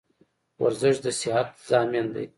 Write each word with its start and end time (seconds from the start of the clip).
ورزش 0.63 0.95
دصیحت 1.07 1.47
زامین 1.67 2.07
ده 2.13 2.21